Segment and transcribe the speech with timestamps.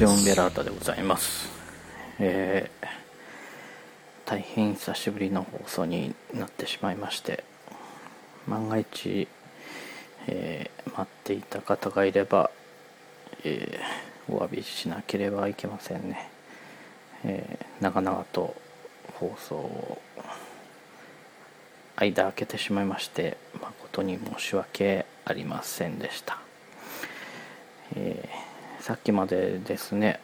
[0.00, 1.50] ジョン・ベラータでございます、
[2.18, 2.86] えー、
[4.24, 7.44] 大変久しぶりの放送になってしまいまして
[8.48, 9.28] 万が一、
[10.26, 12.50] えー、待っていた方がいれば、
[13.44, 16.30] えー、お詫びしなければいけませんね、
[17.22, 18.56] えー、長々と
[19.16, 20.00] 放送を
[21.96, 26.38] 間空けてしまいまして誠に申し訳ありませんでした、
[27.96, 28.49] えー、
[28.80, 30.20] さっきまでですね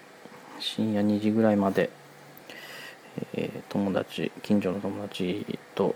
[0.60, 1.90] 深夜2時ぐらいまで、
[3.34, 5.94] えー、友達近所の友達と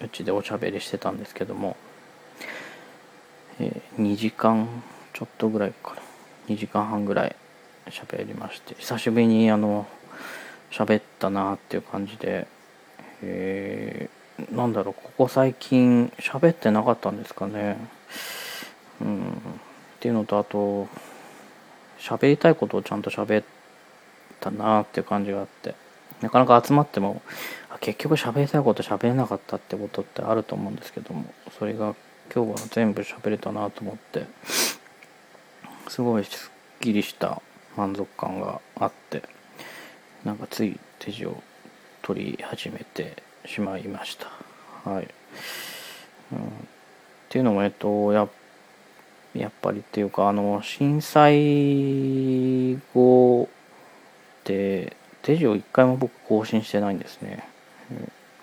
[0.00, 1.76] うちでおしゃべりしてたんですけども、
[3.58, 4.68] えー、2時間
[5.12, 6.02] ちょっとぐらいかな。
[6.48, 7.34] 2時間半ぐらい
[7.86, 9.86] 喋りまして久しぶりにあの
[10.70, 12.46] 喋ったなっていう感じで、
[13.22, 17.78] えー、なんだろうここ最近喋ってなかったんですかね。
[19.00, 19.26] うん。
[19.26, 20.88] っていうのとあと
[21.98, 23.44] 喋りたいことをちゃんと喋っ
[24.40, 25.74] たなっていう感じがあって。
[26.22, 27.20] なかなか集まっても
[27.80, 31.26] 結局喋りたいこと喋れなかったってことってあると思うんですけども
[31.58, 31.94] それが
[32.34, 34.26] 今日は全部喋れたなと思って
[35.88, 37.42] すごいすっきりした
[37.76, 39.22] 満足感があって
[40.24, 41.42] なんかつい手錠を
[42.02, 44.90] 取り始めてしまいました。
[44.90, 45.08] はい、
[46.32, 46.42] うん、っ
[47.28, 48.32] ていうのもえっとやっぱ
[49.40, 53.48] やっぱりっていうかあの震災後
[54.40, 57.48] って手錠一回も僕更新してないんですね、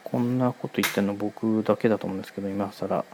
[0.03, 3.05] こんなこと言ってるの僕だけだと思うんですけど今更、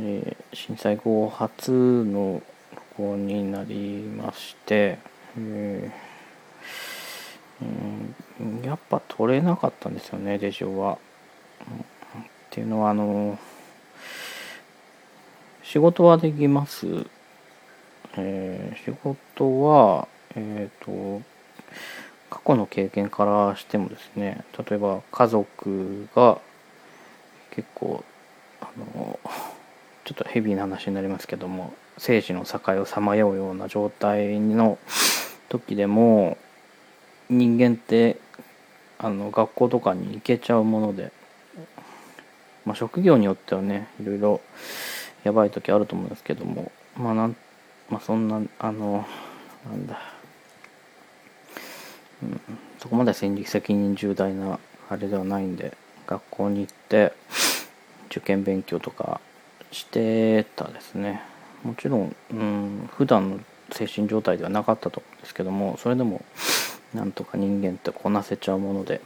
[0.00, 2.42] えー、震災後初の
[2.96, 4.98] 録音になりまして、
[5.38, 6.12] えー
[8.40, 10.98] うん、やっぱ取れなかったんですよね手錠は、
[12.14, 12.22] うん。
[12.22, 13.38] っていうのはあの
[15.72, 16.86] 仕事はできます。
[18.18, 21.22] えー、仕事は、えっ、ー、と
[22.28, 26.38] 過去の経験からしてもですね例えば家族が
[27.52, 28.04] 結構
[28.60, 29.18] あの
[30.04, 34.76] ちょっとヘビーな話になりますけども生死の境をさまようような状態の
[35.48, 36.36] 時でも
[37.30, 38.18] 人間って
[38.98, 41.12] あの学校とかに行けちゃうもので、
[42.66, 44.40] まあ、職業によってはねいろいろ
[45.24, 47.36] やばい時あると思うんですけどもまあなん、
[47.88, 49.06] まあ、そんなあの
[49.68, 49.98] なんだ、
[52.22, 52.40] うん、
[52.78, 57.12] そこまで戦時責任重大なあれではないんで学校に行って
[58.10, 59.20] 受験勉強とか
[59.70, 61.22] してたですね。
[61.64, 63.40] もちろん、うん、普段の
[63.70, 66.24] 精神状態ではなかったと思うんですけどもそれでも
[66.92, 69.00] なんとか人間ってこなせちゃうもので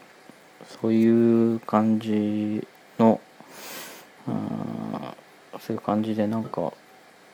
[0.80, 2.66] そういう感じ
[2.98, 3.20] の
[4.26, 4.75] うん
[5.66, 6.72] そういう感じでなんか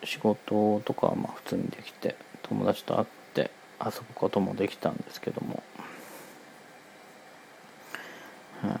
[0.03, 5.61] 仕事とかはまあ普通にできて友達と会って遊ぶこともできたんですけども、
[8.63, 8.79] あ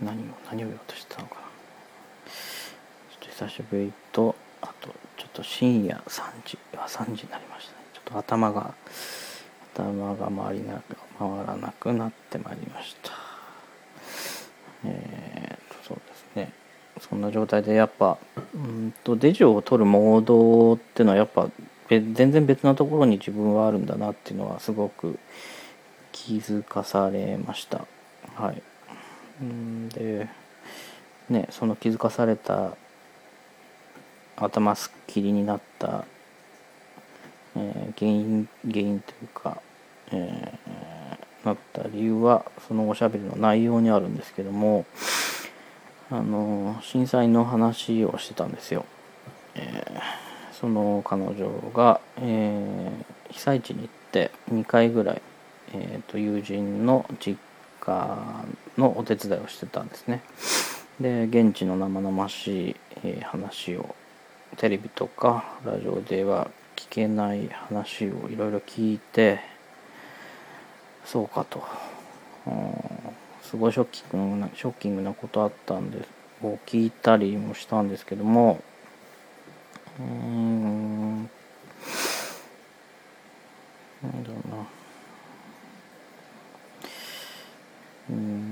[0.00, 1.40] 何を何を言おうとしてたのかな。
[1.40, 7.78] ちょっと久しぶりとあとちょっと深夜3時は3時になりましたね。
[7.92, 8.72] ちょっと頭が
[9.74, 10.80] 頭が回りな
[11.18, 13.10] 回らなくなってまいりました。
[14.84, 16.63] えー、とそうですね。
[17.08, 18.18] そんな状態でやっぱ
[18.54, 21.48] うんとデジを取るモードっていうのはやっぱ
[21.88, 25.18] 全然別なところに自分はあるんだなっていうのはすごく
[26.12, 27.86] 気づかされました。
[28.34, 28.62] はい。
[29.42, 30.28] うんで
[31.28, 32.76] ねその気づかされた
[34.36, 36.04] 頭すっきりになった
[37.56, 39.60] えー、原因原因というか、
[40.10, 44.84] えー、なった理由はそのおしゃべりの内容にあるんですけども
[46.10, 48.84] あの震災の話をしてたんですよ、
[49.54, 55.22] えー、その彼女が、えー、被災地に行って2回ぐらい、
[55.72, 57.38] えーと、友人の実
[57.80, 58.18] 家
[58.76, 60.22] のお手伝いをしてたんですね。
[61.00, 63.96] で現地の生々しい、え話を
[64.56, 69.40] テレビとかラジオでは聞けない話をいろいろ聞いて
[71.04, 71.62] そうかと、
[72.46, 72.93] うん、
[73.44, 76.08] すごいショッキングなショッキングなことあったんです
[76.42, 78.60] を聞いたりもしたんですけども
[79.98, 81.30] うーん
[84.04, 84.56] なんだろうな。
[88.10, 88.43] うん。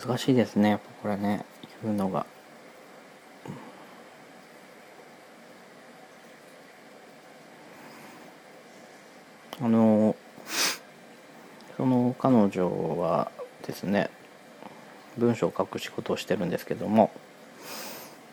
[0.00, 1.44] 難しいですねやっぱこれね
[1.82, 2.26] 言うのが。
[9.62, 10.16] あの
[11.76, 13.30] その彼女は
[13.66, 14.08] ですね
[15.18, 17.10] 文章を書く仕事をしてるんですけども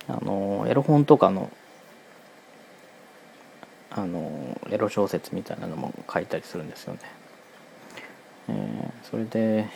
[0.07, 1.51] あのエロ本とかの
[3.89, 6.99] あのエロ小説みたいなのも書いたりするんですよね。
[8.49, 9.67] えー、それで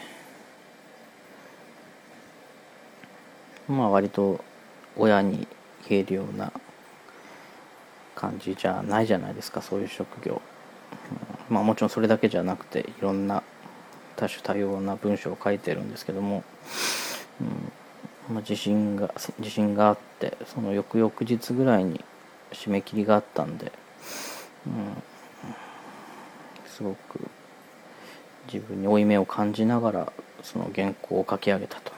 [3.71, 4.43] まあ割と
[4.97, 5.47] 親に
[5.87, 6.51] 言えるような
[8.15, 10.41] 感じじゃないじゃないですかそういう職業、
[11.49, 13.43] うん、まあもちろんそれだけじゃなくていろんな
[14.15, 16.43] 多種多様な文章を書いてるんですけども、
[17.39, 17.71] うん。
[18.29, 22.03] まあ、自信が自信があってその翌々日ぐらいに
[22.51, 23.71] 締め切りがあったんで、
[24.67, 25.03] うん、
[26.65, 27.19] すごく
[28.51, 30.13] 自分に負い目を感じながら
[30.43, 31.90] その原稿を書き上げたと。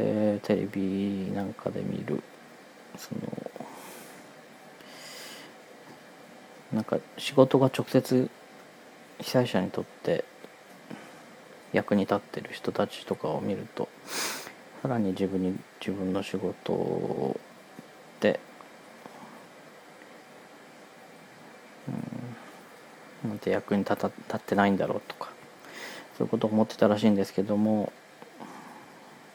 [0.00, 2.22] でテレビなんかで見る。
[2.96, 3.50] その
[6.72, 8.30] なんか仕事が直接
[9.18, 10.24] 被災者にとって
[11.72, 13.88] 役に立ってる人たちとかを見ると
[14.82, 17.38] さらに自分に自分の仕事
[18.20, 18.40] で、
[23.24, 25.30] うん、なんて役に立た立ってないんだろうとか
[26.18, 27.92] そういうことを思ってたらしいんですけども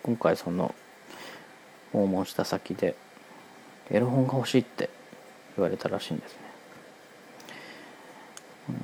[0.06, 0.76] 今回その
[1.92, 2.96] 訪問した先で
[3.90, 4.92] エロ本が欲しいって
[5.58, 6.38] 言われたらしいんですね。
[8.70, 8.76] うん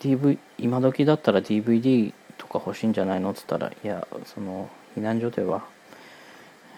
[0.00, 5.64] DV 今時だったら DVD とか欲しいんじゃないのっつったらいやその避難所では、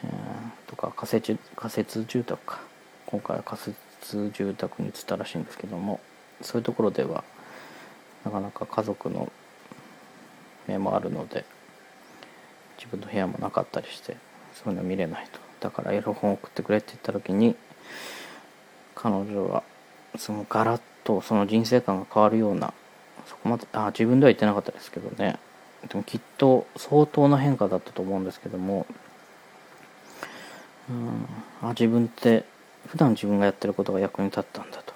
[0.05, 2.61] えー、とか仮設仮設住宅か
[3.07, 5.99] 今回は仮設住宅に移ったらしいんですけども
[6.43, 7.25] そういうところでは
[8.27, 9.33] なかなか家族の
[10.67, 11.47] 目もあるので
[12.81, 14.17] 自分の部屋もなかったりして
[14.55, 15.39] そういうの見れないと。
[15.61, 17.55] だからエロ本送ってくれって言った時に
[18.95, 19.63] 彼女は
[20.17, 22.73] そのガラッとその人生観が変わるような
[23.27, 25.39] そこまであ自分では言ってなかったですけどね。
[25.87, 28.87] でもきっと相当な変化だったと思うんですけども
[30.91, 31.27] うん
[31.63, 32.45] あ自分って
[32.87, 34.95] 普段自分がやってることが役に立ったんだと。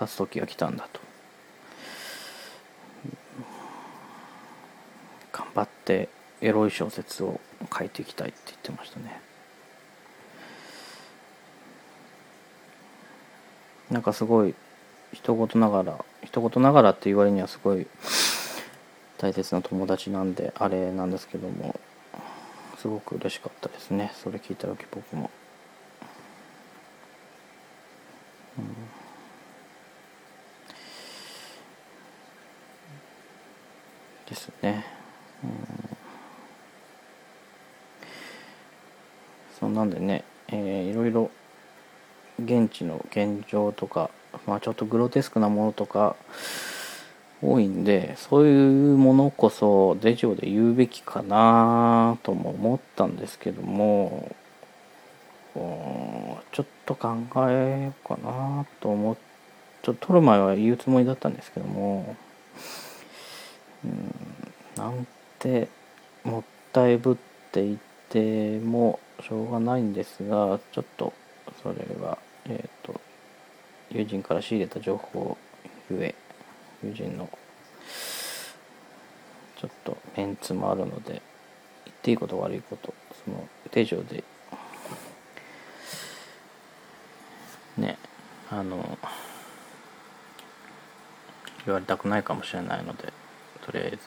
[0.00, 1.00] 立つ時が来たんだと。
[5.32, 6.08] 頑張って
[6.42, 7.40] エロい小説を
[7.76, 9.20] 書いていきたいって言ってましたね。
[13.90, 14.54] なんかすごい
[15.12, 17.86] 一言ながら一言ながらって言われにはすごい
[19.18, 21.78] 大切な友達なんであれなんですけども
[22.78, 24.10] すごく嬉しかったですね。
[24.14, 25.30] それ聞いた時僕も、
[28.58, 28.66] うん、
[34.28, 34.84] ですね、
[35.44, 35.50] うん、
[39.60, 41.30] そなんでね、えー、いろいろ
[42.42, 44.10] 現地の現状とか
[44.46, 46.16] まあ、ちょっとグロテスクなものとか
[47.42, 54.34] 多いんでそういうものこそデジオで言うべきかなとも思ったんですけども
[55.54, 57.16] ちょっと考
[57.50, 59.16] えようかなと思っ
[59.82, 62.16] ちょっと撮る前は言うつもりだったんですけども
[63.84, 64.14] うん
[64.76, 65.06] なん
[65.40, 65.68] て
[66.22, 67.16] もったいぶっ
[67.50, 71.12] ていてもしょうがないんですがちょっと
[71.62, 73.00] それはえっ、ー、と
[73.90, 75.36] 友人から仕入れた情報
[75.90, 76.14] ゆえ
[76.82, 77.28] 友人の
[79.56, 81.22] ちょっとメンツもあるので
[81.84, 82.92] 言っていいこと悪いこと
[83.24, 84.24] その手錠で
[87.78, 87.96] ね
[88.50, 88.98] あの
[91.64, 93.12] 言われたくないかもしれないので
[93.64, 93.98] とりあえず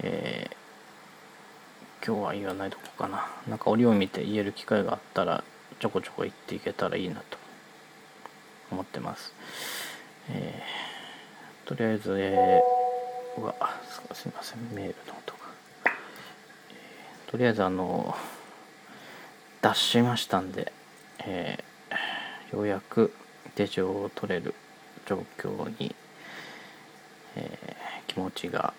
[0.00, 0.56] えー、
[2.08, 5.44] 今日は言わないとこかななんか折を見て言える機会があったら
[5.78, 7.36] ちょこちょこ言っていけたらいいなと
[8.70, 9.34] 思ってます。
[10.30, 13.54] えー、とりあえず、えー、うわ
[14.14, 15.38] すみませんメールの音が、
[15.84, 18.16] えー、とりあえずあの
[19.60, 20.72] 脱しましたんで、
[21.26, 23.12] えー、ようやく
[23.54, 24.54] 手錠を取れる
[25.04, 25.94] 状況に、
[27.36, 28.72] えー、気持ちが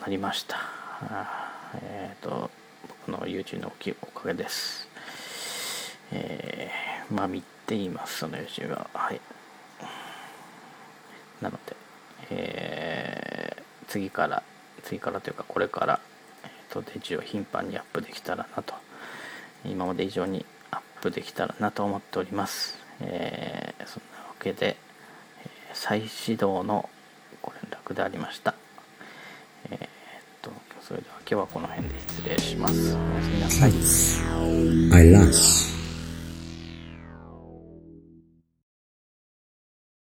[0.00, 1.45] なりました。
[1.74, 2.50] えっ、ー、と
[3.06, 4.88] 僕の友人のおかげです。
[6.12, 9.20] えー、まあ見ていますその友人ははい。
[11.42, 11.76] なので、
[12.30, 14.42] えー、次から
[14.82, 16.00] 次からというかこれから、
[16.44, 18.74] えーと、デジを頻繁にアップできたらなと。
[19.64, 24.76] 今まで以上にアップできたらなと思っております、えー、そんなわけで、
[25.42, 26.88] えー、再始動の
[27.42, 28.54] ご連絡でありました。
[29.70, 29.88] えー、
[30.86, 32.74] それでは今日はこの辺で失礼します。
[32.74, 33.72] おやすみなさい。